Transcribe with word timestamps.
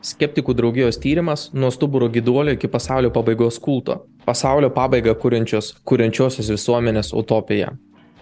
Skeptikų 0.00 0.54
draugijos 0.56 0.96
tyrimas 0.96 1.50
nuo 1.52 1.68
stuburo 1.74 2.08
giduolio 2.08 2.54
iki 2.56 2.70
pasaulio 2.72 3.10
pabaigos 3.12 3.60
kulto. 3.60 3.98
Pasaulio 4.24 4.70
pabaigą 4.72 5.12
kuriančios, 5.20 5.74
kuriančiosios 5.84 6.48
visuomenės 6.54 7.12
utopija. 7.12 7.74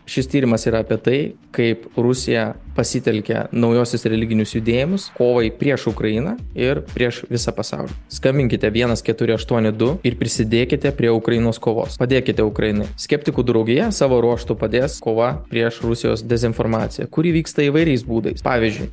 Šis 0.08 0.26
tyrimas 0.32 0.64
yra 0.66 0.80
apie 0.80 0.96
tai, 1.04 1.18
kaip 1.52 1.84
Rusija 1.96 2.54
pasitelkia 2.74 3.44
naujosius 3.52 4.06
religinius 4.08 4.54
judėjimus 4.56 5.10
kovai 5.18 5.50
prieš 5.52 5.84
Ukrainą 5.92 6.32
ir 6.56 6.80
prieš 6.94 7.20
visą 7.28 7.52
pasaulį. 7.54 7.92
Skambinkite 8.16 8.72
1482 8.72 9.92
ir 10.08 10.18
prisidėkite 10.18 10.94
prie 10.96 11.12
Ukrainos 11.12 11.60
kovos. 11.60 12.00
Padėkite 12.00 12.42
Ukrainai. 12.48 12.88
Skeptikų 12.96 13.44
draugija 13.52 13.92
savo 13.92 14.22
ruoštų 14.24 14.56
padės 14.58 14.98
kova 15.04 15.34
prieš 15.52 15.82
Rusijos 15.84 16.24
dezinformaciją, 16.24 17.06
kuri 17.12 17.36
vyksta 17.42 17.68
įvairiais 17.68 18.08
būdais. 18.08 18.42
Pavyzdžiui, 18.48 18.88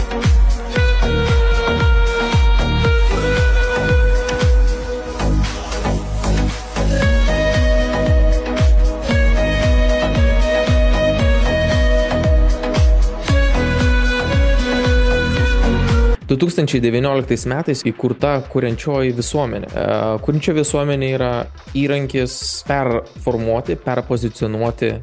2019 16.28 17.46
metais 17.52 17.84
įkurta 17.86 18.40
kuriančioji 18.50 19.14
visuomenė. 19.14 19.68
E, 19.70 19.84
kuriančioji 20.26 20.58
visuomenė 20.58 21.10
yra 21.14 21.32
įrankis 21.78 22.38
performuoti, 22.66 23.78
perpozicionuoti 23.86 24.90
e, 24.90 25.00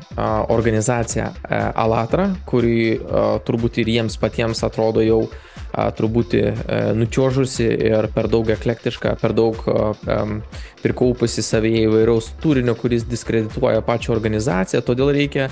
organizaciją 0.56 1.28
e, 1.30 1.62
Alatra, 1.84 2.28
kuri 2.46 2.98
turbūt 3.46 3.78
ir 3.82 3.90
jiems 3.94 4.18
patiems 4.20 4.64
atrodo 4.66 5.02
jau 5.04 5.22
turbūt 5.72 6.34
nučiožusi 6.98 7.64
ir 7.88 8.08
per 8.12 8.28
daug 8.32 8.50
eklektiška, 8.52 9.14
per 9.20 9.32
daug 9.36 9.60
prikaupusi 10.82 11.44
savyje 11.46 11.86
įvairiaus 11.86 12.32
turinio, 12.42 12.74
kuris 12.78 13.06
diskredituoja 13.08 13.84
pačią 13.86 14.12
organizaciją, 14.16 14.82
todėl 14.84 15.12
reikia 15.14 15.48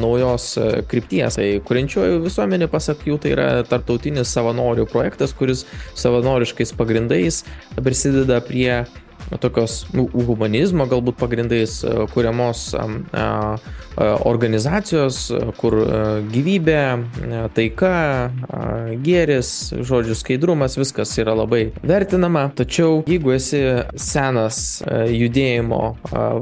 naujos 0.00 0.54
krypties. 0.90 1.36
Tai 1.40 1.48
kuriančioji 1.68 2.22
visuomenė, 2.24 2.70
pasak 2.72 3.04
jų, 3.08 3.18
tai 3.22 3.34
yra 3.34 3.48
tarptautinis 3.68 4.32
savanorių 4.32 4.86
projektas, 4.90 5.34
kuris 5.36 5.66
savanoriškais 5.98 6.74
pagrindais 6.78 7.42
prisideda 7.82 8.40
prie 8.44 8.84
tokios 9.42 9.82
nu, 9.94 10.06
humanizmo 10.12 10.86
galbūt 10.90 11.18
pagrindais 11.20 11.80
e, 11.84 11.94
kuriamos 12.12 12.72
organizacijos, 14.24 15.26
kur 15.60 15.76
e, 15.82 15.96
gyvybė, 16.32 16.78
e, 16.80 17.42
taika, 17.56 17.92
gėris, 19.04 19.50
žodžių 19.84 20.16
skaidrumas, 20.16 20.78
viskas 20.80 21.12
yra 21.20 21.34
labai 21.36 21.66
vertinama. 21.84 22.46
Tačiau 22.56 23.02
jeigu 23.08 23.34
esi 23.36 23.60
senas 24.00 24.82
judėjimo 24.88 25.82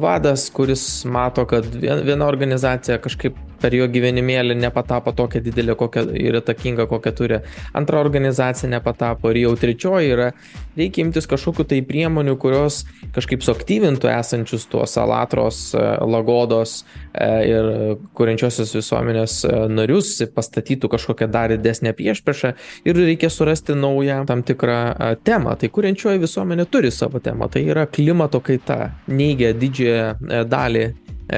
vadas, 0.03 0.49
kuris 0.55 0.87
mato, 1.11 1.47
kad 1.51 1.67
viena 1.75 2.29
organizacija 2.31 3.01
kažkaip 3.03 3.39
per 3.61 3.75
jo 3.77 3.87
gyvenimėlį 3.91 4.57
nepatapo 4.61 5.13
tokia 5.17 5.43
didelė 5.45 5.77
kokia 5.79 6.05
ir 6.17 6.41
įtakinga, 6.41 6.87
kokią 6.91 7.13
turi. 7.17 7.41
Antra 7.77 8.01
organizacija 8.01 8.71
nepatapo 8.71 9.31
ir 9.33 9.43
jau 9.45 9.55
trečioji 9.61 10.15
yra, 10.15 10.31
reikia 10.79 11.05
imtis 11.05 11.29
kažkokiu 11.31 11.67
tai 11.69 11.81
priemonių, 11.87 12.37
kurios 12.41 12.83
kažkaip 13.15 13.45
suaktyvintų 13.45 14.11
esančius 14.13 14.67
tuos 14.71 14.97
alatros, 15.01 15.63
e, 15.75 15.85
lagodos 16.11 16.81
e, 17.13 17.29
ir 17.51 17.71
kuriančiosios 18.17 18.75
visuomenės 18.79 19.37
e, 19.45 19.55
narius, 19.73 20.15
pastatytų 20.35 20.91
kažkokią 20.95 21.31
dar 21.33 21.55
didesnę 21.55 21.93
priešpriešą 21.97 22.55
ir 22.89 23.01
reikia 23.01 23.31
surasti 23.33 23.77
naują 23.79 24.23
tam 24.29 24.45
tikrą 24.47 24.81
temą. 25.27 25.57
Tai 25.61 25.73
kuriančioji 25.73 26.23
visuomenė 26.23 26.69
turi 26.71 26.93
savo 26.95 27.21
temą, 27.23 27.51
tai 27.53 27.67
yra 27.69 27.87
klimato 27.91 28.43
kaita, 28.45 28.93
neigia 29.11 29.53
didžiąją 29.57 30.45
dalį 30.51 30.85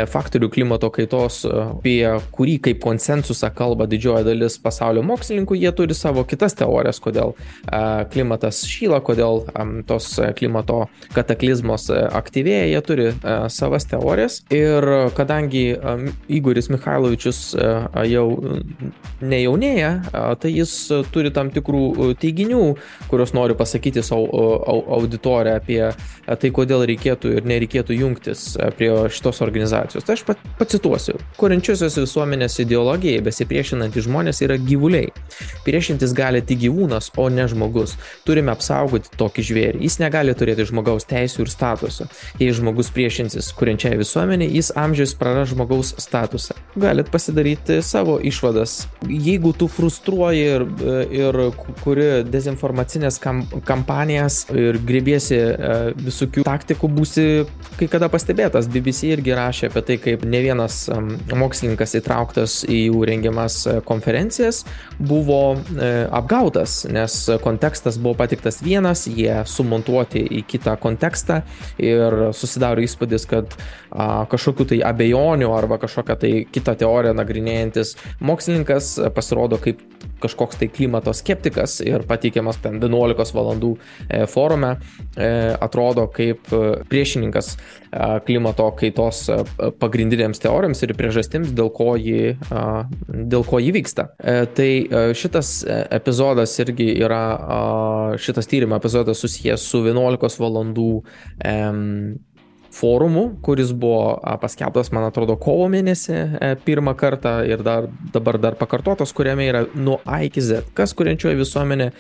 faktorių 0.09 0.49
klimato 0.53 0.89
kaitos, 0.93 1.43
e, 1.45 1.53
apie 1.77 2.01
kurį 2.35 2.57
kaip 2.67 2.81
konsensusą 2.83 3.51
kalba 3.55 3.87
didžioji 3.91 4.27
dalis 4.27 4.59
pasaulio 4.63 5.05
mokslininkų, 5.07 5.59
jie 5.61 5.73
turi 5.77 5.97
savo 5.97 6.25
kitas 6.29 6.57
teorijas, 6.59 7.01
kodėl 7.03 7.35
e, 7.35 7.83
klimatas 8.13 8.63
šyla, 8.69 9.03
kodėl 9.05 9.45
tos 9.89 10.15
klimato 10.39 10.87
kataklizmos 11.15 11.89
aktyvėja, 11.93 12.67
jie 12.71 12.81
turi 12.87 13.07
savas 13.53 13.87
teorijas. 13.91 14.41
Ir 14.55 14.85
kadangi 15.17 15.63
Igoris 16.33 16.69
Mikhailovičius 16.73 17.41
jau 18.09 18.27
nejaunėja, 19.23 19.91
tai 20.43 20.53
jis 20.53 20.75
turi 21.15 21.33
tam 21.35 21.51
tikrų 21.55 22.13
teiginių, 22.23 22.63
kuriuos 23.11 23.35
noriu 23.37 23.57
pasakyti 23.59 24.05
savo 24.07 24.27
auditoriją 24.99 25.59
apie 25.61 25.81
tai, 25.93 26.53
kodėl 26.55 26.87
reikėtų 26.89 27.37
ir 27.39 27.49
nereikėtų 27.49 27.99
jungtis 27.99 28.53
prie 28.79 28.93
šitos 29.13 29.43
organizacijos 29.45 29.82
organizacijos. 29.83 30.05
Tai 30.05 30.15
aš 30.15 30.25
pacituosiu. 30.59 31.17
Kuriančiosios 31.37 31.97
visuomenės 31.99 32.59
ideologijai 32.63 33.23
besipriešinantys 33.25 34.07
žmonės 34.07 34.43
yra 34.45 34.57
gyvuliai. 34.59 35.11
Priešintis 35.67 36.15
gali 36.15 36.43
tik 36.43 36.61
gyvūnas, 36.63 37.13
o 37.17 37.29
ne 37.29 37.47
žmogus. 37.49 37.97
Turime 38.27 38.53
apsaugoti 38.53 39.13
tokį 39.19 39.45
žvėrį. 39.49 39.83
Jis 39.83 39.99
negali 40.03 40.35
turėti 40.35 40.67
žmogaus 40.69 41.07
teisų 41.09 41.47
ir 41.47 41.53
statuso. 41.53 42.09
Jei 42.41 42.53
žmogus 42.55 42.91
priešinsis 42.95 43.53
kuriančiai 43.59 43.99
visuomenė, 44.01 44.49
jis 44.53 44.73
amžius 44.79 45.15
praras 45.19 45.53
žmogaus 45.53 45.95
statusą. 45.99 46.57
Galit 46.77 47.11
pasidaryti 47.13 47.81
savo 47.83 48.19
išvadas. 48.23 48.87
Jeigu 49.09 49.53
tu 49.57 49.69
frustruoji 49.69 50.45
ir, 50.57 50.67
ir 51.13 51.41
kuri 51.83 52.09
dezinformacinės 52.29 53.19
kam, 53.23 53.45
kampanijas 53.67 54.45
ir 54.53 54.79
grėbėsi 54.87 55.39
e, 55.39 55.75
visokių 55.97 56.45
taktikų, 56.47 56.91
būsi 56.93 57.27
kai 57.79 57.89
kada 57.91 58.09
pastebėtas. 58.13 58.69
BBC 58.73 59.13
irgi 59.13 59.35
rašė 59.37 59.72
apie 59.73 59.83
tai, 59.89 59.97
kaip 60.03 60.27
ne 60.29 60.43
vienas 60.45 60.85
mokslininkas 61.33 61.97
įtrauktas 61.99 62.59
į 62.69 62.85
jų 62.91 63.03
rengiamas 63.09 63.59
e, 63.67 63.77
konferencijas 63.89 64.63
buvo 65.01 65.57
e, 65.57 65.91
apgautas, 66.13 66.83
nes 66.93 67.17
kontekstas 67.43 67.99
buvo 68.03 68.19
patiktas 68.21 68.61
vienas, 68.65 69.07
jie 69.09 69.41
sumontuoti 69.49 70.23
į 70.39 70.45
kitą 70.53 70.77
kontekstą 70.83 71.41
ir 71.81 72.19
susidaro 72.37 72.85
įspūdis, 72.85 73.27
kad 73.31 73.57
kažkokiu 74.33 74.69
tai 74.69 74.81
abejonių 74.89 75.51
arba 75.57 75.81
kažkokią 75.83 76.19
tai 76.21 76.33
kitą 76.53 76.77
teoriją 76.81 77.17
nagrinėjantis 77.17 77.97
mokslininkas 78.25 78.95
pasirodo 79.17 79.59
kaip 79.63 79.81
kažkoks 80.23 80.61
tai 80.61 80.69
klimato 80.73 81.13
skeptikas 81.17 81.81
ir 81.85 82.07
pateikiamas 82.09 82.61
ten 82.63 82.81
11 82.83 83.35
valandų 83.37 83.73
e, 83.77 84.25
forume, 84.31 84.77
e, 85.17 85.31
atrodo 85.61 86.07
kaip 86.13 86.53
e, 86.53 86.63
priešininkas 86.91 87.57
klimato 88.25 88.71
kaitos 88.73 89.27
pagrindinėms 89.77 90.41
teorijoms 90.41 90.81
ir 90.81 90.95
priežastims, 90.97 91.51
dėl 91.53 91.69
ko 91.77 91.91
ji, 92.01 92.31
dėl 93.05 93.45
ko 93.45 93.61
ji 93.61 93.69
vyksta. 93.77 94.07
Tai 94.57 94.69
šitas 95.13 95.51
epizodas 95.93 96.57
irgi 96.65 96.89
yra, 97.05 97.21
šitas 98.17 98.49
tyrimo 98.49 98.81
epizodas 98.81 99.21
susijęs 99.21 99.69
su 99.69 99.83
11 99.85 100.41
valandų 100.41 100.89
forumu, 102.73 103.37
kuris 103.43 103.73
buvo 103.73 104.17
paskelbtas, 104.41 104.91
man 104.95 105.05
atrodo, 105.09 105.37
kovo 105.41 105.67
mėnesį 105.73 106.15
e, 106.17 106.51
pirmą 106.65 106.95
kartą 106.99 107.35
ir 107.49 107.63
dar, 107.65 107.89
dabar 108.15 108.39
dar 108.41 108.57
pakartotas, 108.61 109.13
kuriame 109.17 109.47
yra 109.49 109.65
nuo 109.75 109.99
A 110.09 110.23
iki 110.27 110.43
Z, 110.45 110.73
kas 110.77 110.95
kuriančioji 110.97 111.39
visuomenė, 111.41 111.91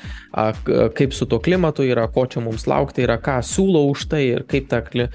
kaip 0.96 1.16
su 1.16 1.28
to 1.28 1.40
klimatu 1.44 1.84
yra, 1.86 2.06
ko 2.12 2.24
čia 2.30 2.42
mums 2.44 2.64
laukti 2.70 3.04
yra, 3.04 3.18
ką 3.22 3.38
siūlo 3.46 3.84
už 3.90 4.06
tai 4.12 4.22
ir 4.30 4.46
kaip 4.48 4.70
ta 4.72 4.80
e, 4.82 5.08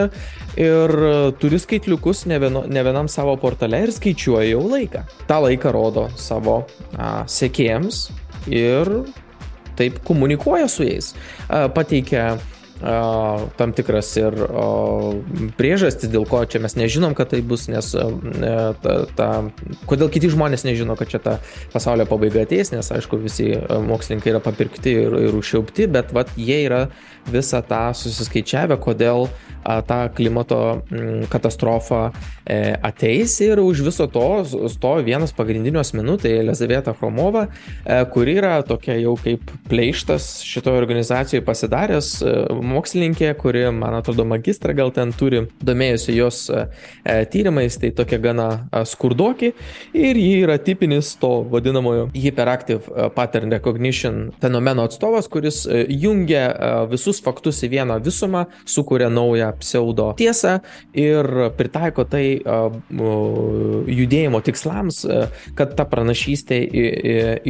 ir 0.60 0.88
turi 1.40 1.58
skaitliukus 1.62 2.18
ne, 2.30 2.33
vieno, 2.42 2.64
ne 2.68 2.82
vienam 2.86 3.08
savo 3.08 3.36
portale 3.40 3.82
ir 3.84 3.92
skaičiuoja 3.94 4.48
jau 4.50 4.64
laiką. 4.70 5.04
Ta 5.28 5.40
laiką 5.44 5.72
rodo 5.74 6.08
savo 6.20 6.62
a, 6.96 7.24
sekėjams 7.30 8.08
ir 8.52 8.90
taip 9.78 10.00
komunikuoja 10.06 10.68
su 10.70 10.86
jais. 10.86 11.12
A, 11.48 11.66
pateikia 11.74 12.34
tam 12.80 13.72
tikras 13.76 14.10
ir 14.18 14.34
priežastis, 15.58 16.10
dėl 16.10 16.26
ko 16.28 16.42
čia 16.48 16.60
mes 16.64 16.74
nežinom, 16.76 17.14
kad 17.16 17.30
tai 17.32 17.40
bus, 17.46 17.68
nes 17.70 17.92
ta, 17.94 18.94
ta, 19.16 19.28
kodėl 19.90 20.10
kiti 20.12 20.32
žmonės 20.32 20.66
nežino, 20.66 20.96
kad 20.98 21.12
čia 21.12 21.22
ta 21.22 21.38
pasaulio 21.72 22.06
pabaiga 22.10 22.42
ateis, 22.44 22.72
nes 22.74 22.90
aišku, 22.96 23.20
visi 23.22 23.52
mokslininkai 23.88 24.34
yra 24.34 24.42
papirkti 24.44 24.98
ir, 25.06 25.18
ir 25.30 25.38
užšiaupti, 25.38 25.88
bet 25.94 26.12
vat, 26.16 26.34
jie 26.36 26.64
yra 26.66 26.86
visą 27.32 27.62
tą 27.64 27.86
susiskaičiavę, 27.96 28.76
kodėl 28.82 29.28
ta 29.64 30.08
klimato 30.12 30.82
katastrofa 31.32 32.10
e, 32.44 32.76
ateis 32.82 33.38
ir 33.40 33.60
už 33.60 33.80
viso 33.86 34.06
to 34.12 34.44
stovi 34.68 35.06
vienas 35.08 35.32
pagrindinių 35.36 35.80
asmenų, 35.80 36.18
tai 36.20 36.34
Elizaveta 36.42 36.92
Chromova, 36.96 37.46
e, 37.48 38.02
kuri 38.12 38.36
yra 38.42 38.58
tokia 38.66 38.98
jau 39.00 39.14
kaip 39.20 39.48
pleištas 39.70 40.42
šitoje 40.44 40.82
organizacijoje 40.82 41.44
pasidaręs 41.46 42.10
e, 42.20 42.34
mokslininkė, 42.64 43.30
kuri, 43.38 43.66
man 43.74 43.96
atrodo, 43.98 44.24
magistrą 44.28 44.74
gal 44.76 44.92
ten 44.94 45.12
turi, 45.16 45.44
domėjusi 45.64 46.16
jos 46.16 46.40
tyrimais, 47.32 47.76
tai 47.80 47.90
tokia 47.96 48.18
gana 48.22 48.48
skurdoki 48.88 49.52
ir 49.94 50.18
ji 50.20 50.42
yra 50.44 50.56
tipinis 50.62 51.14
to 51.20 51.32
vadinamojo 51.52 52.08
hyperactive 52.14 53.10
pattern 53.16 53.52
recognition 53.52 54.30
fenomeno 54.42 54.86
atstovas, 54.88 55.28
kuris 55.30 55.64
jungia 55.88 56.46
visus 56.90 57.20
faktus 57.24 57.62
į 57.66 57.72
vieną 57.76 58.00
visumą, 58.04 58.46
sukuria 58.68 59.10
naują 59.12 59.52
pseudo 59.60 60.10
tiesą 60.18 60.58
ir 60.96 61.28
pritaiko 61.58 62.06
tai 62.08 62.24
judėjimo 64.00 64.40
tikslams, 64.44 65.04
kad 65.58 65.76
ta 65.78 65.86
pranašystė 65.88 66.60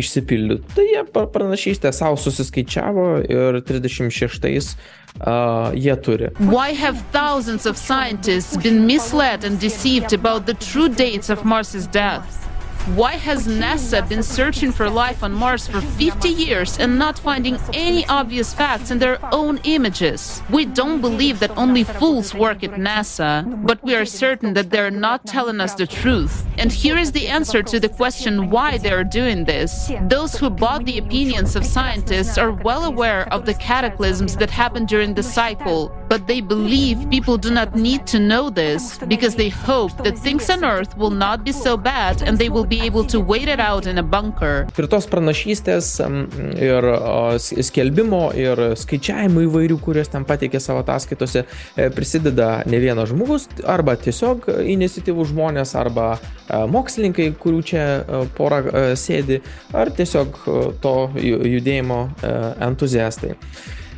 išsipildytų. 0.00 0.74
Tai 0.74 0.86
jie 0.88 1.04
pranašystę 1.12 1.92
savo 1.94 2.18
susiskaičiavo 2.20 3.08
ir 3.28 3.60
36 3.64 4.44
uh, 4.44 5.03
Э, 5.20 5.96
turi. 6.02 6.30
Why 6.38 6.72
have 6.72 7.00
thousands 7.12 7.66
of 7.66 7.76
scientists 7.76 8.56
been 8.56 8.86
misled 8.86 9.44
and 9.44 9.60
deceived 9.60 10.12
about 10.12 10.46
the 10.46 10.54
true 10.54 10.88
dates 10.88 11.30
of 11.30 11.44
Mars's 11.44 11.86
death? 11.86 12.44
Why 12.92 13.12
has 13.12 13.46
NASA 13.48 14.06
been 14.06 14.22
searching 14.22 14.70
for 14.70 14.90
life 14.90 15.22
on 15.22 15.32
Mars 15.32 15.66
for 15.66 15.80
50 15.80 16.28
years 16.28 16.78
and 16.78 16.98
not 16.98 17.18
finding 17.18 17.56
any 17.72 18.06
obvious 18.08 18.52
facts 18.52 18.90
in 18.90 18.98
their 18.98 19.18
own 19.32 19.58
images? 19.64 20.42
We 20.50 20.66
don't 20.66 21.00
believe 21.00 21.40
that 21.40 21.56
only 21.56 21.84
fools 21.84 22.34
work 22.34 22.62
at 22.62 22.72
NASA, 22.72 23.66
but 23.66 23.82
we 23.82 23.94
are 23.94 24.04
certain 24.04 24.52
that 24.52 24.68
they're 24.68 24.90
not 24.90 25.24
telling 25.24 25.62
us 25.62 25.72
the 25.72 25.86
truth. 25.86 26.44
And 26.58 26.70
here 26.70 26.98
is 26.98 27.10
the 27.10 27.26
answer 27.26 27.62
to 27.62 27.80
the 27.80 27.88
question 27.88 28.50
why 28.50 28.76
they 28.76 28.92
are 28.92 29.02
doing 29.02 29.46
this. 29.46 29.90
Those 30.02 30.36
who 30.36 30.50
bought 30.50 30.84
the 30.84 30.98
opinions 30.98 31.56
of 31.56 31.64
scientists 31.64 32.36
are 32.36 32.52
well 32.52 32.84
aware 32.84 33.32
of 33.32 33.46
the 33.46 33.54
cataclysms 33.54 34.36
that 34.36 34.50
happen 34.50 34.84
during 34.84 35.14
the 35.14 35.22
cycle, 35.22 35.90
but 36.14 36.28
they 36.28 36.40
believe 36.40 36.96
people 37.10 37.36
do 37.36 37.50
not 37.50 37.74
need 37.74 38.06
to 38.06 38.18
know 38.20 38.44
this 38.48 38.98
because 39.14 39.34
they 39.34 39.48
hope 39.48 39.92
that 40.06 40.16
things 40.26 40.48
on 40.48 40.62
Earth 40.64 40.96
will 40.96 41.10
not 41.26 41.42
be 41.42 41.50
so 41.50 41.76
bad 41.76 42.22
and 42.22 42.38
they 42.38 42.48
will 42.48 42.68
be 42.76 42.80
able 42.88 43.04
to 43.14 43.18
wait 43.18 43.48
it 43.48 43.58
out 43.58 43.84
in 43.90 43.98
a 43.98 44.06
bunker. 44.14 44.54
Ir 44.78 44.86
tos 44.92 45.08
pranašystės 45.10 45.90
ir 46.68 46.86
skelbimo 47.66 48.22
ir 48.38 48.62
skaičiavimų 48.78 49.44
įvairių, 49.48 49.80
kurias 49.82 50.12
ten 50.14 50.22
pateikė 50.28 50.62
savo 50.62 50.84
ataskaitose, 50.84 51.44
e, 51.74 51.90
prisideda 51.98 52.50
ne 52.70 52.78
vienas 52.84 53.10
žmogus, 53.10 53.48
arba 53.66 53.98
tiesiog 53.98 54.46
iniciatyvų 54.76 55.28
žmonės, 55.34 55.74
arba 55.82 56.12
e, 56.14 56.62
mokslininkai, 56.70 57.32
kurių 57.42 57.62
čia 57.72 57.86
e, 57.86 58.26
pora 58.38 58.62
sėdi, 58.94 59.42
ar 59.74 59.90
tiesiog 59.98 60.44
to 60.84 60.98
judėjimo 61.18 62.04
entuziastai. 62.62 63.34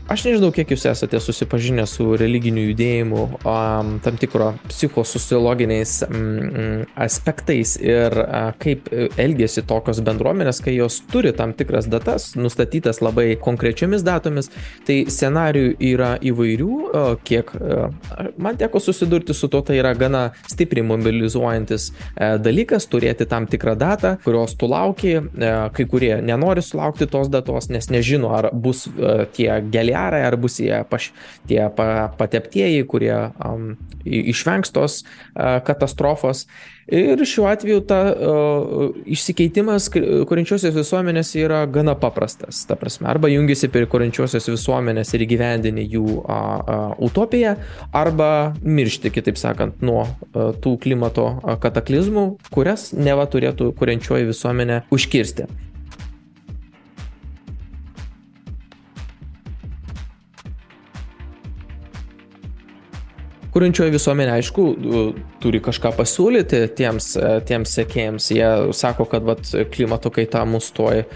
Aš 0.06 0.22
nežinau, 0.22 0.52
kiek 0.54 0.70
jūs 0.70 0.84
esate 0.86 1.18
susipažinę 1.18 1.82
su 1.90 2.04
religiniu 2.14 2.68
judėjimu, 2.68 3.22
um, 3.42 3.88
tam 4.04 4.18
tikro 4.22 4.52
psichosociologiniais 4.70 5.96
um, 6.06 6.84
aspektais 7.02 7.72
ir 7.82 8.14
uh, 8.14 8.52
kaip 8.62 8.86
elgesi 9.18 9.64
tokios 9.66 9.98
bendruomenės, 10.06 10.60
kai 10.62 10.76
jos 10.76 11.00
turi 11.10 11.32
tam 11.34 11.56
tikras 11.58 11.88
datas, 11.90 12.28
nustatytas 12.38 13.02
labai 13.02 13.32
konkrečiomis 13.42 14.04
datomis. 14.06 14.52
Tai 14.86 15.00
scenarių 15.10 15.64
yra 15.88 16.12
įvairių, 16.22 16.70
uh, 16.86 17.08
kiek 17.26 17.50
uh, 17.58 17.90
man 18.38 18.62
teko 18.62 18.78
susidurti 18.78 19.34
su 19.34 19.50
to, 19.50 19.64
tai 19.66 19.80
yra 19.80 19.90
gana 19.98 20.22
stipriai 20.46 20.86
mobilizuojantis 20.86 21.88
uh, 21.90 22.36
dalykas 22.46 22.86
turėti 22.94 23.26
tam 23.26 23.50
tikrą 23.50 23.74
datą, 23.82 24.14
kurios 24.22 24.54
tu 24.54 24.70
lauki, 24.70 25.16
uh, 25.18 25.66
kai 25.74 25.90
kurie 25.90 26.14
nenori 26.22 26.62
sulaukti 26.62 27.10
tos 27.10 27.26
datos, 27.34 27.72
nes 27.74 27.90
nežino, 27.90 28.30
ar 28.38 28.52
bus 28.54 28.86
uh, 28.94 29.26
tie 29.34 29.50
gėlė 29.66 29.95
PR, 29.96 30.20
ar 30.20 30.36
bus 30.36 30.60
jie 30.60 30.84
paš, 30.90 31.10
tie 31.48 31.66
pa, 31.76 32.08
pateptieji, 32.18 32.84
kurie 32.88 33.14
um, 33.40 33.74
išvengs 34.04 34.72
tos 34.74 35.02
uh, 35.02 35.58
katastrofos. 35.64 36.46
Ir 36.86 37.18
šiuo 37.26 37.48
atveju 37.50 37.80
ta 37.88 37.98
uh, 38.12 38.92
išsikeitimas 39.10 39.88
kuriančiosios 39.90 40.76
visuomenės 40.76 41.32
yra 41.40 41.64
gana 41.66 41.96
paprastas. 41.98 42.62
Ta 42.68 42.76
prasme, 42.78 43.08
arba 43.10 43.30
jungiasi 43.32 43.70
prie 43.74 43.88
kuriančiosios 43.90 44.46
visuomenės 44.52 45.10
ir 45.16 45.26
įgyvendini 45.26 45.86
jų 45.96 46.04
uh, 46.06 46.22
uh, 46.22 46.86
utopiją, 47.02 47.56
arba 47.96 48.30
miršti, 48.62 49.10
kitaip 49.14 49.40
sakant, 49.40 49.82
nuo 49.82 50.04
uh, 50.04 50.52
tų 50.62 50.76
klimato 50.84 51.32
kataklizmų, 51.62 52.28
kurias 52.54 52.92
neva 52.94 53.26
turėtų 53.30 53.72
kuriančioji 53.80 54.30
visuomenė 54.30 54.84
užkirsti. 54.94 55.50
Kuriančioji 63.56 63.94
visuomenė, 63.94 64.34
aišku, 64.36 64.64
turi 65.40 65.60
kažką 65.64 65.94
pasiūlyti 65.96 66.60
tiems, 66.76 67.08
e, 67.16 67.30
tiems 67.48 67.72
sekėjams. 67.78 68.28
Jie 68.34 68.48
sako, 68.76 69.06
kad 69.08 69.24
vat, 69.24 69.48
klimato 69.72 70.12
kaita 70.12 70.42
mus 70.48 70.68
toj 70.76 71.00
e, 71.00 71.06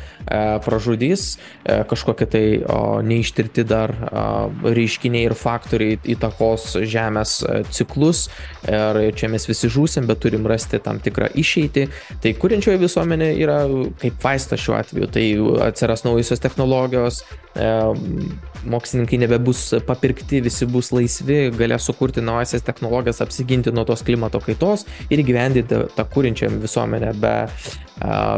pražudys, 0.65 1.35
e, 1.37 1.83
kažkokie 1.91 2.29
tai 2.33 2.45
o, 2.65 2.79
neištirti 3.05 3.65
dar 3.69 3.93
o, 3.93 4.25
reiškiniai 4.65 5.29
ir 5.29 5.37
faktoriai 5.37 5.99
įtakos 6.15 6.79
Žemės 6.81 7.35
e, 7.45 7.61
ciklus 7.75 8.29
ir 8.71 8.99
čia 9.17 9.29
mes 9.33 9.45
visi 9.49 9.69
žūsim, 9.73 10.07
bet 10.09 10.21
turim 10.23 10.47
rasti 10.49 10.81
tam 10.83 11.01
tikrą 11.03 11.31
išeitį. 11.41 11.87
Tai 12.23 12.33
kuriančioji 12.41 12.81
visuomenė 12.81 13.31
yra 13.41 13.61
kaip 14.01 14.21
vaistas 14.25 14.63
šiuo 14.65 14.79
atveju, 14.81 15.11
tai 15.13 15.27
atsiras 15.69 16.05
naujusios 16.07 16.43
technologijos, 16.43 17.23
mokslininkai 17.55 19.19
nebebus 19.19 19.75
papirkti, 19.87 20.41
visi 20.45 20.67
bus 20.71 20.93
laisvi, 20.95 21.51
galės 21.57 21.89
sukurti 21.89 22.23
naujasias 22.23 22.63
technologijas, 22.63 23.23
apsiginti 23.25 23.73
nuo 23.75 23.85
tos 23.89 24.05
klimato 24.07 24.41
kaitos 24.45 24.87
ir 25.11 25.23
gyvendyti 25.27 25.81
tą 25.97 26.07
kūrinčią 26.13 26.51
visuomenę 26.63 27.11
be, 27.21 27.35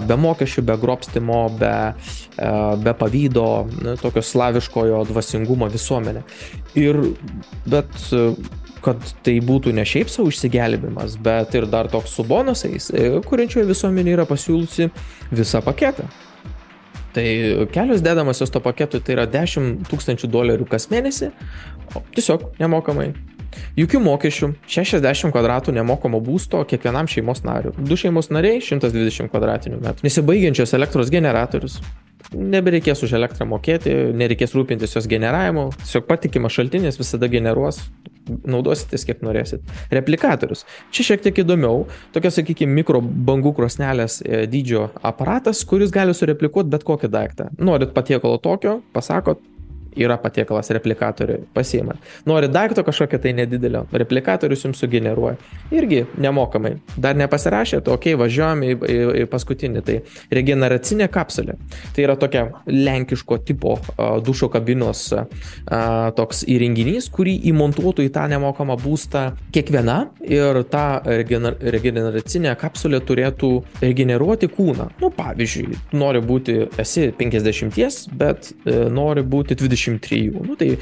be 0.09 0.19
mokesčių, 0.25 0.65
be 0.71 0.79
grobstimo, 0.81 1.43
be, 1.61 1.75
be 2.85 2.97
pavydo, 2.99 3.47
tokio 4.03 4.25
slaviškojo 4.25 5.05
dvasingumo 5.13 5.69
visuomenę. 5.73 6.25
Ir, 6.81 7.03
bet 7.69 8.11
kad 8.83 9.13
tai 9.23 9.37
būtų 9.45 9.77
ne 9.77 9.85
šiaip 9.87 10.11
savo 10.11 10.33
išsigelbimas, 10.33 11.15
bet 11.23 11.55
ir 11.55 11.69
dar 11.71 11.91
toks 11.93 12.17
su 12.17 12.25
bonusais, 12.27 12.91
kuriančioje 13.29 13.69
visuomenė 13.69 14.17
yra 14.17 14.27
pasiūlusi 14.27 14.91
visą 15.31 15.63
paketą. 15.63 16.09
Tai 17.13 17.27
kelios 17.75 18.01
dedamosios 18.05 18.51
to 18.53 18.63
paketui 18.65 19.03
tai 19.05 19.19
yra 19.19 19.27
10 19.29 19.85
tūkstančių 19.91 20.31
dolerių 20.33 20.69
kas 20.71 20.89
mėnesį, 20.93 21.29
tiesiog 22.17 22.53
nemokamai. 22.63 23.11
Jokių 23.77 24.01
mokesčių, 24.01 24.49
60 24.65 25.33
kvadratų 25.35 25.75
nemokamo 25.77 26.23
būsto 26.25 26.63
kiekvienam 26.69 27.09
šeimos 27.11 27.45
nariu. 27.45 27.75
Du 27.77 27.99
šeimos 28.01 28.31
nariai 28.33 28.63
120 28.65 29.29
kvadratinių 29.33 29.81
metrų. 29.83 30.07
Nesibaigiančios 30.09 30.73
elektros 30.79 31.13
generatorius. 31.13 31.79
Nebereikės 32.33 33.03
už 33.05 33.17
elektrą 33.19 33.47
mokėti, 33.51 33.93
nereikės 34.17 34.55
rūpintis 34.57 34.97
jos 34.97 35.09
generavimu, 35.11 35.69
tiesiog 35.83 36.07
patikimas 36.09 36.57
šaltinis 36.57 37.01
visada 37.01 37.29
generuos 37.33 37.83
naudositės 38.47 39.05
kiek 39.09 39.23
norėsit. 39.27 39.65
Replikatorius. 39.93 40.65
Čia 40.95 41.07
šiek 41.11 41.25
tiek 41.25 41.43
įdomiau. 41.43 41.87
Tokia, 42.15 42.31
sakykime, 42.35 42.75
mikro 42.79 43.03
bangų 43.03 43.55
krosnelės 43.57 44.21
e, 44.23 44.45
dydžio 44.51 44.89
aparatas, 45.03 45.65
kuris 45.69 45.93
gali 45.95 46.15
sureplikuoti 46.17 46.73
bet 46.73 46.87
kokį 46.87 47.11
daiktą. 47.13 47.49
Norit 47.59 47.95
patiekalo 47.97 48.39
tokio, 48.43 48.79
pasakot, 48.95 49.43
yra 49.97 50.17
patiekalas 50.21 50.71
replikatoriui, 50.75 51.47
pasiimat. 51.55 52.01
Nori 52.27 52.49
daikto 52.53 52.85
kažkokio 52.85 53.19
tai 53.23 53.33
nedidelio, 53.37 53.85
replikatorius 53.93 54.65
jums 54.65 54.81
sugeneruoja. 54.83 55.37
Irgi 55.75 56.03
nemokamai. 56.21 56.75
Dar 56.97 57.17
nepasirašėt, 57.19 57.89
okei, 57.89 58.15
okay, 58.15 58.21
važiuojam 58.21 58.65
į, 58.67 58.73
į, 58.73 58.99
į 59.23 59.27
paskutinį. 59.33 59.83
Tai 59.87 59.99
regeneracinė 60.35 61.09
kapsulė. 61.13 61.57
Tai 61.95 62.07
yra 62.07 62.17
tokia 62.21 62.45
lenkiško 62.69 63.39
tipo 63.47 63.77
uh, 63.77 64.17
dušo 64.25 64.49
kabinos 64.53 65.05
uh, 65.17 65.27
toks 66.17 66.45
įrenginys, 66.51 67.09
kurį 67.13 67.37
įmontuotų 67.53 68.07
į 68.07 68.13
tą 68.15 68.27
nemokamą 68.33 68.79
būstą 68.83 69.25
kiekviena 69.55 69.99
ir 70.25 70.63
ta 70.73 70.87
regener 71.05 71.59
regeneracinė 71.61 72.55
kapsulė 72.61 73.03
turėtų 73.07 73.53
regeneruoti 73.83 74.49
kūną. 74.53 74.89
Nu, 75.03 75.11
pavyzdžiui, 75.15 75.79
nori 75.99 76.23
būti, 76.25 76.59
esi 76.81 77.09
50, 77.19 78.17
bet 78.19 78.53
uh, 78.53 78.87
nori 78.93 79.25
būti 79.27 79.59
20 79.59 79.82
23. 79.91 80.31
Nu, 80.47 80.57
tai 80.57 80.77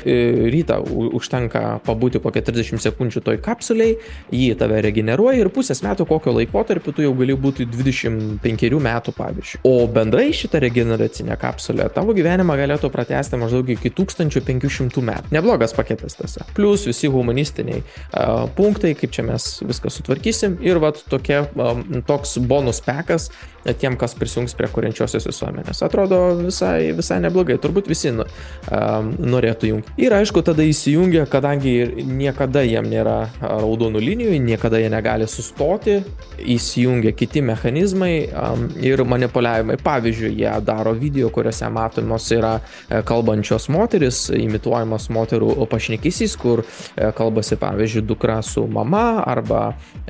rytą 0.50 0.80
užtenka 1.14 1.80
pabūti 1.86 2.20
kokią 2.22 2.42
30 2.46 2.82
sekundžių 2.84 3.22
toj 3.24 3.38
kapsuliai, 3.44 3.96
jį 4.34 4.54
tave 4.60 4.80
regeneruoja 4.84 5.40
ir 5.40 5.50
pusės 5.54 5.82
metų 5.84 6.06
kokio 6.10 6.34
laikotarpio 6.36 6.94
tu 6.94 7.04
jau 7.04 7.12
gali 7.18 7.36
būti 7.38 7.66
25 7.70 8.80
metų 8.86 9.14
pavyzdžiui. 9.16 9.62
O 9.68 9.86
bendrai 9.90 10.30
šitą 10.36 10.60
regeneracinę 10.64 11.36
kapsulę 11.40 11.88
tavo 11.94 12.14
gyvenimą 12.16 12.56
galėtų 12.60 12.90
pratesti 12.92 13.40
maždaug 13.40 13.70
iki 13.76 13.92
1500 13.96 15.04
metų. 15.10 15.34
Neblogas 15.34 15.74
paketas 15.76 16.18
tas. 16.18 16.38
Plus 16.56 16.86
visi 16.88 17.10
humanistiniai 17.10 17.80
uh, 17.82 18.46
punktai, 18.56 18.94
kaip 18.98 19.14
čia 19.14 19.24
mes 19.26 19.52
viską 19.64 19.92
sutvarkysim 19.92 20.58
ir 20.64 20.80
vat 20.82 21.02
tokia, 21.10 21.44
um, 21.56 21.84
toks 22.06 22.38
bonus 22.50 22.82
pekas 22.84 23.30
tiem, 23.78 23.96
kas 24.00 24.14
prisijungs 24.18 24.54
prie 24.56 24.68
kuriančiosios 24.72 25.26
visuomenės. 25.28 25.82
Atrodo 25.84 26.20
visai, 26.40 26.92
visai 26.96 27.20
neblogai, 27.24 27.58
turbūt 27.60 27.90
visi 27.90 28.12
nu, 28.14 28.26
um, 28.70 29.12
norėtų 29.20 29.70
jungti. 29.70 29.94
Ir 30.00 30.14
aišku, 30.16 30.42
tada 30.46 30.64
įsijungia, 30.66 31.26
kadangi 31.30 31.74
niekada 32.06 32.62
jiem 32.66 32.88
nėra 32.90 33.18
raudonų 33.40 34.02
linijų, 34.04 34.38
niekada 34.44 34.80
jie 34.80 34.90
negali 34.92 35.28
sustoti, 35.30 36.00
įsijungia 36.40 37.12
kiti 37.16 37.42
mechanizmai 37.44 38.14
um, 38.28 38.66
ir 38.80 39.04
manipuliavimai. 39.04 39.78
Pavyzdžiui, 39.84 40.32
jie 40.40 40.54
daro 40.64 40.94
video, 40.96 41.30
kuriuose 41.32 41.68
matomos 41.72 42.26
yra 42.34 42.56
e, 42.60 43.00
kalbančios 43.06 43.68
moteris, 43.72 44.22
imituojamos 44.34 45.08
moterų 45.12 45.52
pašnekysys, 45.70 46.36
kur 46.40 46.62
e, 46.64 47.10
kalbasi, 47.16 47.58
pavyzdžiui, 47.60 48.04
dukra 48.08 48.40
su 48.46 48.66
mama 48.70 49.22
arba 49.26 49.62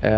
e, 0.02 0.14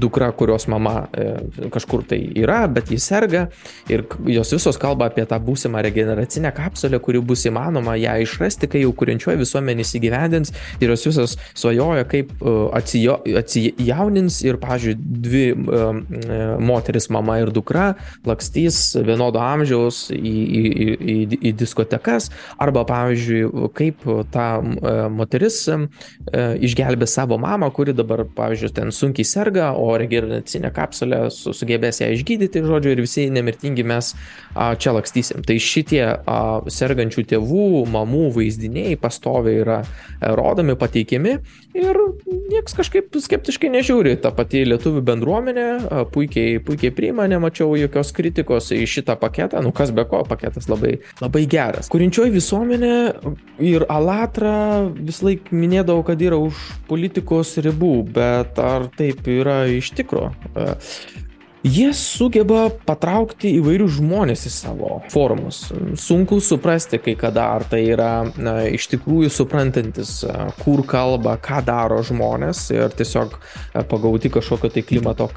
dukra, 0.00 0.30
kurios 0.36 0.66
mama 0.68 1.06
e, 1.12 1.28
kažkur 1.72 1.95
tai 2.08 2.20
yra, 2.36 2.64
bet 2.68 2.90
jis 2.92 3.06
serga 3.06 3.46
ir 3.92 4.04
jos 4.30 4.52
visos 4.56 4.78
kalba 4.80 5.08
apie 5.10 5.24
tą 5.28 5.38
būsimą 5.42 5.82
regeneracinę 5.86 6.52
kapsulę, 6.56 7.00
kuri 7.02 7.22
bus 7.24 7.46
įmanoma 7.48 7.96
ją 8.00 8.16
išrasti, 8.24 8.68
kai 8.70 8.82
jau 8.84 8.92
kuriančioji 8.96 9.40
visuomenė 9.40 9.86
įsigyvendins 9.86 10.52
ir 10.80 10.92
jos 10.92 11.06
visos 11.08 11.36
svajoja, 11.54 12.06
kaip 12.10 12.32
uh, 12.40 12.66
atsijo, 12.76 13.18
atsijaunins 13.40 14.40
ir, 14.46 14.60
pavyzdžiui, 14.62 14.96
dvi 15.26 15.44
um, 15.54 16.02
moteris, 16.66 17.08
mama 17.12 17.38
ir 17.42 17.52
dukra, 17.54 17.92
lakstys 18.26 18.80
vienodo 19.06 19.40
amžiaus 19.42 20.06
į, 20.14 20.34
į, 20.60 20.64
į, 20.96 21.16
į 21.50 21.54
diskotekas, 21.60 22.30
arba, 22.62 22.84
pavyzdžiui, 22.88 23.70
kaip 23.76 24.04
ta 24.34 24.46
moteris 25.12 25.62
išgelbė 26.66 27.08
savo 27.10 27.38
mamą, 27.40 27.70
kuri 27.74 27.94
dabar, 27.96 28.24
pavyzdžiui, 28.36 28.72
ten 28.76 28.92
sunkiai 28.94 29.26
serga, 29.28 29.70
o 29.78 29.88
regeneracinė 29.98 30.72
kapsulė 30.74 31.26
sugebės 31.30 31.85
ją 32.02 32.10
išgydyti, 32.14 32.62
žodžiu, 32.66 32.94
ir 32.94 33.02
visi 33.04 33.26
nemirtingi 33.32 33.84
mes 33.86 34.12
a, 34.54 34.74
čia 34.78 34.94
lakstysim. 34.96 35.44
Tai 35.46 35.58
šitie 35.62 36.02
a, 36.06 36.38
sergančių 36.72 37.26
tėvų, 37.32 37.68
mamų 37.92 38.30
vaizdiniai 38.36 38.96
pastoviai 39.00 39.62
yra 39.62 39.80
e, 39.82 40.32
rodomi, 40.38 40.76
pateikiami 40.78 41.36
ir 41.76 42.00
niekas 42.50 42.76
kažkaip 42.78 43.16
skeptiškai 43.22 43.70
nežiūri. 43.74 44.16
Ta 44.22 44.32
pati 44.34 44.64
lietuvių 44.66 45.02
bendruomenė 45.06 45.66
a, 45.66 46.04
puikiai, 46.10 46.60
puikiai 46.64 46.94
priima, 46.96 47.28
nemačiau 47.30 47.76
jokios 47.78 48.12
kritikos 48.16 48.72
į 48.74 48.82
šitą 48.96 49.18
paketą, 49.20 49.62
nu 49.64 49.72
kas 49.76 49.92
be 49.94 50.06
ko, 50.08 50.22
paketas 50.28 50.70
labai, 50.72 50.96
labai 51.22 51.44
geras. 51.50 51.90
Kurinčioji 51.92 52.34
visuomenė 52.34 52.94
ir 53.64 53.86
Alatra 53.92 54.86
vis 54.96 55.22
laik 55.24 55.52
minėdavo, 55.54 56.04
kad 56.06 56.22
yra 56.22 56.38
už 56.40 56.58
politikos 56.88 57.56
ribų, 57.62 57.94
bet 58.16 58.58
ar 58.62 58.88
taip 58.96 59.26
yra 59.30 59.64
iš 59.70 59.92
tikro? 59.96 60.30
Jie 61.66 61.88
sugeba 61.96 62.68
patraukti 62.86 63.50
įvairius 63.58 63.96
žmonės 63.98 64.46
į 64.46 64.52
savo 64.54 64.90
forumus. 65.10 65.64
Sunku 65.98 66.38
suprasti 66.44 67.00
kai 67.02 67.16
kada, 67.18 67.48
ar 67.56 67.66
tai 67.66 67.82
yra 67.90 68.10
na, 68.38 68.54
iš 68.70 68.86
tikrųjų 68.92 69.30
suprantantis, 69.34 70.20
kur 70.60 70.84
kalba, 70.86 71.36
ką 71.42 71.62
daro 71.66 71.98
žmonės 72.06 72.68
ir 72.74 72.94
tiesiog 72.96 73.34
pagauti 73.90 74.30
kažkokio 74.34 74.70
tai 74.76 74.84
klimato 74.86 75.28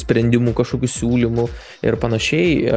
sprendimų, 0.00 0.54
kažkokių 0.58 0.90
siūlymų 0.96 1.46
ir 1.88 1.98
panašiai 2.02 2.68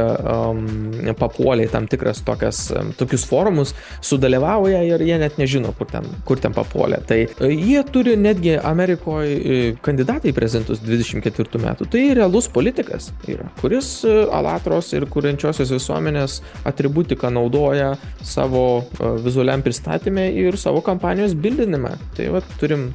papuoliai 1.20 1.68
tam 1.72 1.88
tikras 1.90 2.22
tokias, 2.24 2.70
tokius 2.98 3.26
forumus, 3.28 3.74
sudalyvauja 4.04 4.80
ir 4.88 5.04
jie 5.04 5.20
net 5.20 5.38
nežino, 5.42 5.74
kur 5.76 5.90
ten, 5.90 6.08
kur 6.24 6.40
ten 6.40 6.56
papuolė. 6.56 7.02
Tai 7.04 7.20
jie 7.50 7.84
turi 7.92 8.16
netgi 8.20 8.56
Amerikoje 8.62 9.74
kandidatai 9.84 10.32
į 10.32 10.36
prezidentus 10.36 10.80
24 10.84 11.60
metų 11.60 11.73
metų. 11.74 11.88
Tai 11.90 12.04
realus 12.14 12.48
politikas 12.48 13.10
yra, 13.28 13.48
kuris 13.60 14.04
e, 14.06 14.14
Alatros 14.32 14.92
ir 14.94 15.06
kuriančiosios 15.10 15.72
visuomenės 15.74 16.40
atributiką 16.64 17.30
naudoja 17.34 17.94
savo 18.22 18.84
e, 18.84 19.14
vizualiam 19.24 19.62
pristatymė 19.62 20.30
ir 20.32 20.56
savo 20.56 20.82
kampanijos 20.84 21.34
bildinime. 21.34 21.96
Tai 22.14 22.30
va 22.36 22.42
turim 22.60 22.92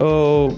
uh, 0.00 0.50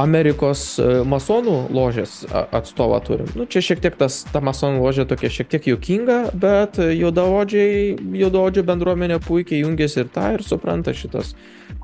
Amerikos 0.00 0.64
masonų 1.08 1.56
ložės 1.74 2.24
atstovą 2.32 3.00
turim. 3.04 3.28
Nu, 3.36 3.46
čia 3.50 3.60
šiek 3.64 3.82
tiek 3.84 3.98
tas, 3.98 4.22
ta 4.32 4.40
masonų 4.44 4.80
ložė 4.84 5.04
tokia 5.10 5.30
šiek 5.32 5.50
tiek 5.52 5.68
juokinga, 5.72 6.18
bet 6.36 6.80
juodaodžių 6.80 8.64
bendruomenė 8.70 9.20
puikiai 9.26 9.62
jungiasi 9.64 10.02
ir 10.04 10.10
tą 10.14 10.32
ir 10.38 10.44
supranta 10.46 10.94
šitas 10.96 11.34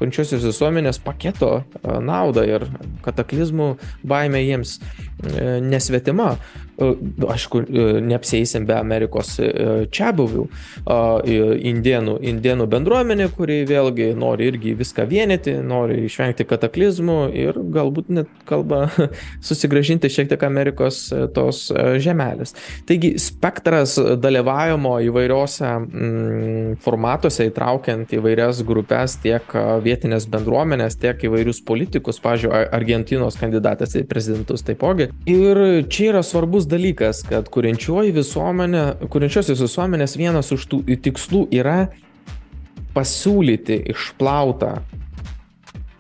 kančiosios 0.01 0.45
visuomenės 0.47 0.99
paketo 1.03 1.63
naudą 1.83 2.47
ir 2.49 2.67
kataklizmų 3.05 3.77
baimė 4.09 4.43
jiems 4.47 4.79
nesvetima. 5.63 6.37
Aišku, 6.81 7.63
neapseisim 8.03 8.65
be 8.67 8.75
Amerikos 8.79 9.35
čia 9.93 10.13
buvių. 10.17 10.47
Indienų, 11.73 12.17
indienų 12.33 12.67
bendruomenė, 12.73 13.29
kuri 13.37 13.61
vėlgi 13.69 14.13
nori 14.19 14.49
irgi 14.51 14.73
viską 14.79 15.05
vienyti, 15.11 15.59
nori 15.61 16.01
išvengti 16.07 16.47
kataklizmų 16.49 17.19
ir 17.37 17.61
galbūt 17.75 18.13
net 18.17 18.31
kalba 18.49 18.87
susigražinti 19.49 20.11
šiek 20.13 20.33
tiek 20.33 20.47
Amerikos 20.49 21.05
tos 21.37 21.67
žemelės. 22.03 22.57
Taigi 22.89 23.15
spektras 23.21 23.99
dalyvavimo 24.23 24.97
įvairiuose 25.07 25.71
mm, 25.77 26.81
formatuose, 26.83 27.51
įtraukiant 27.51 28.17
įvairias 28.17 28.63
grupės, 28.67 29.19
tiek 29.23 29.55
vietinės 29.85 30.27
bendruomenės, 30.33 30.99
tiek 31.03 31.21
įvairius 31.29 31.63
politikus, 31.69 32.21
pažiūrėjau, 32.23 32.71
Argentinos 32.73 33.37
kandidatas 33.41 33.97
į 33.99 34.05
prezidentus 34.09 34.65
taipogi. 34.67 35.11
Ir 35.31 35.63
čia 35.93 36.11
yra 36.13 36.23
svarbus 36.27 36.67
dalykas, 36.73 37.23
kad 37.29 37.51
kuriančioji 37.53 38.15
visuomenė, 38.17 38.85
kuriančiosios 39.13 39.61
visuomenės 39.63 40.17
vienas 40.19 40.51
iš 40.55 40.67
tų 40.71 40.83
tikslų 41.05 41.47
yra 41.55 41.79
pasiūlyti 42.97 43.79
išplautą 43.93 44.75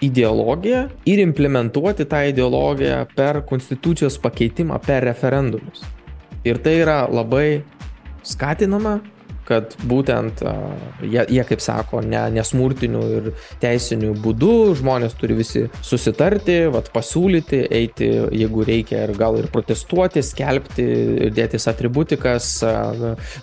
ideologiją 0.02 0.86
ir 1.06 1.22
implementuoti 1.22 2.06
tą 2.10 2.24
ideologiją 2.32 3.04
per 3.16 3.42
konstitucijos 3.48 4.18
pakeitimą, 4.22 4.80
per 4.82 5.06
referendumus. 5.06 5.84
Ir 6.44 6.58
tai 6.58 6.80
yra 6.82 7.04
labai 7.06 7.62
skatinama, 8.26 8.98
kad 9.52 9.76
būtent 9.88 10.40
jie, 11.04 11.22
jie 11.36 11.44
kaip 11.48 11.62
sako, 11.62 12.00
ne, 12.06 12.22
nesmurtiniu 12.32 13.02
ir 13.18 13.28
teisiniu 13.62 14.14
būdu 14.22 14.72
žmonės 14.80 15.16
turi 15.20 15.36
visi 15.36 15.66
susitarti, 15.84 16.58
vat, 16.72 16.88
pasiūlyti, 16.94 17.62
eiti, 17.80 18.08
jeigu 18.42 18.64
reikia, 18.68 19.04
ir 19.06 19.14
gal 19.18 19.36
ir 19.40 19.50
protestuoti, 19.52 20.22
skelbti, 20.24 20.86
dėtis 21.36 21.68
atributikas, 21.70 22.48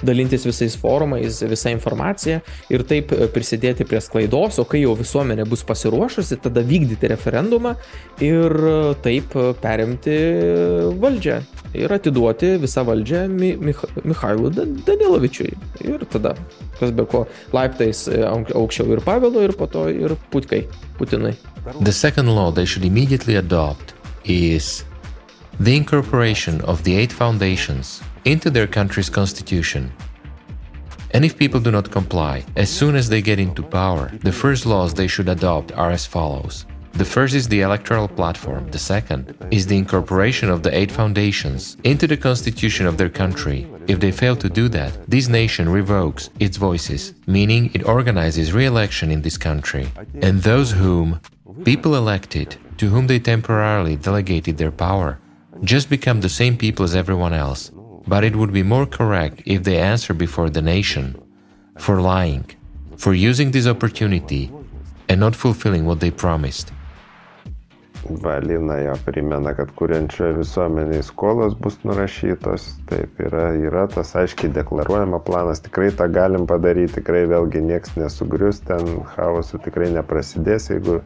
dalintis 0.05 0.47
visais 0.49 0.77
forumais, 0.79 1.41
visą 1.49 1.73
informaciją 1.75 2.41
ir 2.73 2.85
taip 2.89 3.13
prisidėti 3.35 3.87
prie 3.89 4.01
sklaidos, 4.03 4.59
o 4.61 4.67
kai 4.69 4.83
jau 4.83 4.95
visuomenė 4.99 5.45
bus 5.49 5.65
pasiruošusi, 5.67 6.39
tada 6.43 6.63
vykdyti 6.65 7.11
referendumą 7.13 7.75
ir 8.25 8.55
taip 9.05 9.37
perimti 9.61 10.17
valdžią 10.99 11.41
ir 11.77 11.93
atiduoti 11.93 12.55
visą 12.61 12.83
valdžią 12.87 13.25
Mi 13.29 13.53
Mich 13.57 13.81
Mikhailui 14.03 14.51
Danilovičiui. 14.87 15.51
Ir 15.85 15.99
tada, 16.06 16.38
kas 16.79 16.91
be 16.91 17.06
ko, 17.06 17.27
laiptais 17.51 18.08
aukščiau 18.08 18.91
ir 18.94 19.01
ir 19.44 19.53
po 19.53 19.65
to 19.65 19.88
ir 19.89 20.15
Putkai, 20.32 20.68
Putinai. 20.98 21.36
The 21.82 21.91
second 21.91 22.27
law 22.27 22.51
they 22.51 22.65
should 22.65 22.86
immediately 22.86 23.36
adopt 23.36 23.94
is 24.25 24.86
the 25.60 25.75
incorporation 25.75 26.62
of 26.62 26.84
the 26.84 26.96
eight 26.96 27.12
foundations 27.12 28.01
into 28.25 28.50
their 28.50 28.68
country's 28.68 29.10
constitution. 29.10 29.91
And 31.12 31.25
if 31.25 31.38
people 31.38 31.60
do 31.60 31.72
not 31.72 31.91
comply, 31.91 32.46
as 32.56 32.70
soon 32.70 32.96
as 32.96 33.10
they 33.10 33.22
get 33.22 33.39
into 33.39 33.63
power, 33.63 34.12
the 34.24 34.32
first 34.32 34.65
laws 34.65 34.94
they 34.94 35.08
should 35.08 35.27
adopt 35.27 35.72
are 35.72 35.89
as 35.89 36.06
follows. 36.06 36.65
The 36.93 37.05
first 37.05 37.34
is 37.34 37.48
the 37.48 37.62
electoral 37.62 38.08
platform, 38.08 38.69
the 38.72 38.79
second 38.79 39.36
is 39.51 39.67
the 39.67 39.77
incorporation 39.77 40.50
of 40.50 40.63
the 40.63 40.75
eight 40.77 40.91
foundations 40.91 41.77
into 41.84 42.08
the 42.08 42.17
constitution 42.17 42.86
of 42.86 42.98
their 42.98 43.10
country. 43.10 43.67
If 43.88 44.00
they 44.00 44.12
fail 44.12 44.36
to 44.38 44.50
do 44.50 44.67
that, 44.69 45.10
this 45.10 45.27
nation 45.27 45.69
revokes 45.69 46.29
its 46.39 46.58
voices, 46.58 47.13
meaning 47.25 47.72
it 47.74 47.86
organizes 47.86 48.53
re 48.53 48.65
election 48.65 49.12
in 49.12 49.22
this 49.22 49.38
country. 49.38 49.88
And 50.22 50.41
those 50.41 50.72
whom 50.72 51.22
people 51.63 51.96
elected, 51.96 52.58
to 52.77 52.89
whom 52.89 53.08
they 53.08 53.19
temporarily 53.19 53.96
delegated 53.96 54.58
their 54.58 54.72
power, 54.72 55.19
just 55.63 55.89
become 55.89 56.22
the 56.22 56.29
same 56.29 56.58
people 56.58 56.84
as 56.84 56.96
everyone 56.96 57.34
else. 57.34 57.72
but 58.10 58.24
it 58.24 58.36
would 58.36 58.51
be 58.51 58.63
more 58.63 58.88
correct 58.88 59.41
if 59.46 59.63
they 59.63 59.77
answer 59.77 60.13
before 60.13 60.50
the 60.50 60.62
nation 60.62 61.05
for 61.77 62.01
lying, 62.01 62.46
for 62.98 63.13
using 63.13 63.51
this 63.51 63.67
opportunity 63.67 64.51
and 65.08 65.19
not 65.19 65.36
fulfilling 65.36 65.86
what 65.86 66.00
they 66.00 66.12
promised. 66.12 66.72
Valina 68.08 68.77
jo 68.79 68.94
primena, 69.06 69.51
kad 69.58 69.72
kuriančioje 69.75 70.38
visuomenėje 70.38 71.03
skolos 71.10 71.56
bus 71.60 71.75
nurašytos. 71.84 72.68
Taip 72.89 73.20
yra, 73.22 73.50
yra 73.60 73.84
tas 73.91 74.13
aiškiai 74.18 74.53
deklaruojama 74.56 75.20
planas, 75.27 75.62
tikrai 75.65 75.89
tą 76.00 76.08
galim 76.15 76.48
padaryti, 76.50 76.96
tikrai 77.00 77.25
vėlgi 77.29 77.62
nieks 77.65 77.98
nesugrius, 78.00 78.63
ten 78.70 79.03
chaosų 79.13 79.60
tikrai 79.68 79.91
neprasidės, 79.98 80.70
jeigu 80.72 81.01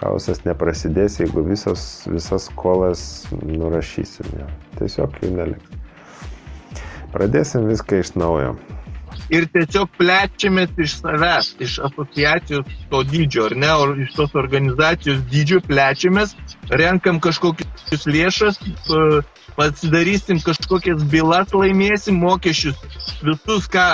chaosas 0.00 0.42
neprasidės, 0.48 1.20
jeigu 1.22 1.46
visos, 1.46 1.86
visas 2.10 2.50
skolas 2.50 3.06
nurašysim. 3.46 4.34
Jo. 4.42 4.50
Tiesiog 4.82 5.22
jų 5.22 5.34
neliks. 5.38 5.80
Pradėsim 7.14 7.68
viską 7.70 8.02
iš 8.02 8.16
naujo 8.18 8.56
ir 9.32 9.46
tiesiog 9.52 9.90
plečiamės 9.98 10.74
iš 10.84 10.98
savęs, 11.00 11.52
iš 11.64 11.78
asociacijos 11.88 12.68
to 12.90 13.02
dydžio, 13.08 13.48
ar 13.48 13.56
ne, 13.64 13.70
o 13.72 13.86
iš 14.04 14.12
tos 14.18 14.34
organizacijos 14.38 15.22
dydžio 15.32 15.62
plečiamės, 15.64 16.34
renkam 16.82 17.20
kažkokius 17.24 18.06
lėšas, 18.06 18.60
pasidarysim 19.56 20.42
kažkokias 20.44 21.04
bylas, 21.12 21.54
laimėsim 21.56 22.20
mokesčius, 22.20 22.78
visus 23.24 23.68
ką 23.72 23.88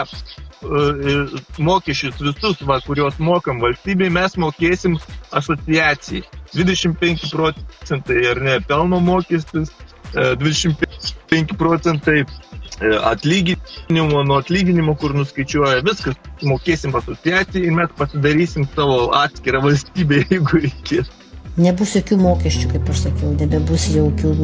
mokesčius 1.63 2.19
visus, 2.19 2.59
va, 2.67 2.81
kuriuos 2.83 3.21
mokam 3.23 3.61
valstybei, 3.63 4.11
mes 4.11 4.35
mokėsim 4.43 4.97
asociacijai. 5.39 6.25
25 6.57 7.29
procentai 7.31 8.25
ar 8.33 8.43
ne 8.43 8.59
pelno 8.67 8.99
mokestis, 9.05 9.71
25 10.17 11.55
procentai 11.61 12.25
E, 12.25 12.58
atlyginimo, 12.81 14.23
nuo 14.23 14.39
atlyginimo, 14.39 14.95
kur 14.99 15.15
nuskaičiuoja 15.17 15.83
viskas, 15.87 16.19
mokėsim 16.47 16.95
asociacijai 16.99 17.67
ir 17.67 17.75
mes 17.75 17.95
pasidarysim 17.99 18.69
savo 18.75 19.09
atskirą 19.19 19.63
valstybę, 19.65 20.23
jeigu 20.33 20.63
reikės. 20.65 21.11
Nebus 21.59 21.97
jokių 21.97 22.21
mokesčių, 22.23 22.69
kaip 22.75 22.91
aš 22.93 23.09
sakiau, 23.09 23.33
nebebus 23.35 23.89
jokių 23.91 24.35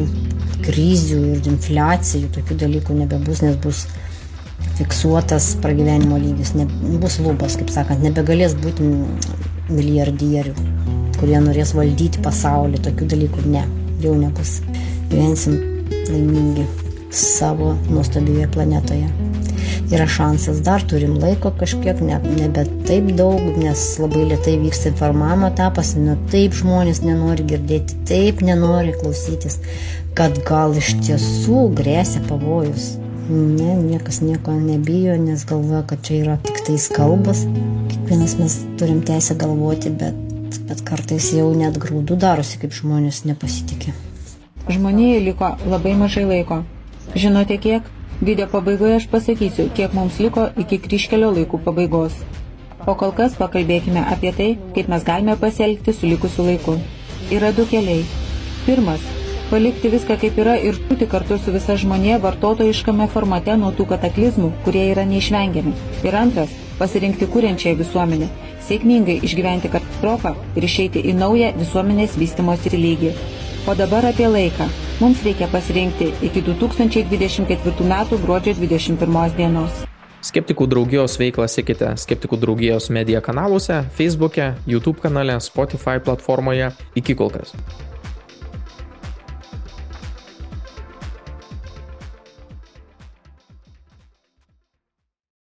krizių 0.65 1.21
ir 1.35 1.47
infliacijų, 1.53 2.31
tokių 2.35 2.59
dalykų 2.65 2.97
nebebus, 2.99 3.43
nes 3.45 3.55
bus 3.63 3.85
fiksuotas 4.75 5.53
pragyvenimo 5.63 6.19
lygis, 6.19 6.51
nebus 6.57 7.19
lubas, 7.23 7.55
kaip 7.61 7.71
sakant, 7.71 8.03
nebegalės 8.03 8.57
būti 8.59 8.89
milijardierių, 9.71 10.55
kurie 11.21 11.37
norės 11.39 11.71
valdyti 11.77 12.23
pasaulį, 12.25 12.83
tokių 12.89 13.13
dalykų 13.15 13.45
ne, 13.53 13.63
jau 14.03 14.17
nebus. 14.19 14.57
Gyvensim 15.13 15.61
laimingi 16.09 16.67
savo 17.11 17.75
nuostabioje 17.89 18.47
planetoje. 18.51 19.09
Yra 19.91 20.07
šansas, 20.09 20.63
dar 20.65 20.81
turim 20.89 21.17
laiko 21.21 21.51
kažkiek, 21.59 21.99
ne, 22.01 22.17
nebe 22.39 22.63
taip 22.87 23.11
daug, 23.19 23.41
nes 23.61 23.83
labai 24.01 24.23
lietai 24.31 24.55
vyksta 24.63 24.89
informavimo 24.89 25.51
etapas, 25.51 25.93
nu 25.99 26.15
taip 26.31 26.55
žmonės 26.57 27.03
nenori 27.05 27.45
girdėti, 27.45 27.99
taip 28.09 28.41
nenori 28.45 28.95
klausytis, 28.97 29.59
kad 30.17 30.39
gal 30.47 30.73
iš 30.79 30.95
tiesų 31.05 31.67
grėsia 31.77 32.23
pavojus. 32.29 32.95
Ne, 33.29 33.73
niekas 33.81 34.21
nieko 34.21 34.53
nebijo, 34.57 35.15
nes 35.21 35.45
galvoja, 35.49 35.81
kad 35.89 36.01
čia 36.05 36.19
yra 36.23 36.35
tik 36.45 36.61
tais 36.67 36.85
kalbas. 36.93 37.45
Kiekvienas 37.89 38.37
mes 38.41 38.59
turim 38.81 39.01
teisę 39.05 39.37
galvoti, 39.37 39.93
bet, 40.01 40.59
bet 40.69 40.85
kartais 40.85 41.31
jau 41.33 41.49
net 41.57 41.77
grūdų 41.81 42.17
darosi, 42.21 42.61
kaip 42.61 42.73
žmonės 42.73 43.23
nepasitikė. 43.29 43.93
Žmonijai 44.69 45.25
liko 45.25 45.55
labai 45.69 45.93
mažai 45.97 46.25
laiko. 46.25 46.63
Žinote 47.15 47.55
kiek? 47.57 47.83
Video 48.19 48.47
pabaigoje 48.51 48.95
aš 48.99 49.05
pasakysiu, 49.07 49.69
kiek 49.75 49.93
mums 49.95 50.17
liko 50.19 50.49
iki 50.59 50.81
kryškelio 50.83 51.29
laikų 51.31 51.61
pabaigos. 51.63 52.17
O 52.83 52.95
kol 52.99 53.13
kas 53.15 53.37
pakalbėkime 53.39 54.01
apie 54.11 54.33
tai, 54.35 54.47
kaip 54.75 54.89
mes 54.91 55.05
galime 55.07 55.37
pasielgti 55.39 55.93
su 55.95 56.09
likusiu 56.11 56.43
laiku. 56.49 56.75
Yra 57.31 57.53
du 57.55 57.63
keliai. 57.71 58.03
Pirmas– 58.65 59.05
palikti 59.51 59.93
viską 59.93 60.17
kaip 60.19 60.41
yra 60.43 60.57
ir 60.59 60.75
būti 60.89 61.07
kartu 61.07 61.37
su 61.39 61.55
visa 61.55 61.77
žmonė 61.79 62.17
vartotojiškame 62.25 63.07
formate 63.13 63.55
nuo 63.61 63.71
tų 63.77 63.87
kataklizmų, 63.93 64.51
kurie 64.67 64.83
yra 64.91 65.07
neišvengiami. 65.07 65.71
Ir 66.03 66.17
antras– 66.19 66.51
pasirinkti 66.81 67.29
kuriančią 67.31 67.77
visuomenę, 67.79 68.27
sėkmingai 68.67 69.21
išgyventi 69.23 69.71
katastrofą 69.71 70.35
ir 70.55 70.67
išeiti 70.67 71.05
į 71.13 71.15
naują 71.21 71.53
visuomenės 71.61 72.19
vystimosi 72.19 72.75
lygį. 72.75 73.15
O 73.71 73.77
dabar 73.79 74.11
apie 74.11 74.27
laiką. 74.27 74.67
Mums 74.95 75.23
reikia 75.23 75.47
pasirinkti 75.51 76.05
iki 76.23 76.41
2024 76.41 77.83
m. 77.83 77.95
gruodžio 78.21 78.53
21 78.55 79.33
dienos. 79.35 79.81
Skeptikų 80.23 80.69
draugijos 80.71 81.17
veiklą 81.19 81.49
sekite 81.51 81.89
Skeptikų 81.99 82.39
draugijos 82.39 82.87
medija 82.87 83.19
kanaluose, 83.21 83.81
Facebook'e, 83.97 84.53
YouTube 84.65 85.03
kanale, 85.03 85.35
Spotify 85.43 85.99
platformoje. 85.99 86.71
Iki 86.95 87.17
kol 87.19 87.33
kas. 87.35 87.51